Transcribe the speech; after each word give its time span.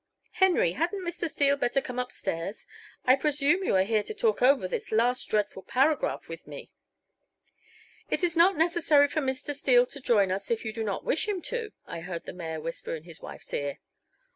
Henry, 0.31 0.71
hadn't 0.71 1.05
Mr. 1.05 1.29
Steele 1.29 1.57
better 1.57 1.79
come 1.79 1.99
up 1.99 2.11
stairs? 2.11 2.65
I 3.05 3.15
presume 3.15 3.63
you 3.63 3.75
are 3.75 3.83
here 3.83 4.01
to 4.01 4.15
talk 4.15 4.41
over 4.41 4.67
this 4.67 4.91
last 4.91 5.25
dreadful 5.29 5.61
paragraph 5.61 6.27
with 6.27 6.47
me." 6.47 6.71
"It 8.09 8.23
is 8.23 8.35
not 8.35 8.57
necessary 8.57 9.07
for 9.07 9.21
Mr. 9.21 9.53
Steele 9.53 9.85
to 9.85 9.99
join 10.01 10.31
us 10.31 10.49
if 10.49 10.65
you 10.65 10.73
do 10.73 10.83
not 10.83 11.05
wish 11.05 11.27
him 11.27 11.39
to," 11.53 11.71
I 11.85 11.99
heard 12.01 12.25
the 12.25 12.33
mayor 12.33 12.59
whisper 12.59 12.95
in 12.95 13.03
his 13.03 13.21
wife's 13.21 13.53
ear. 13.53 13.77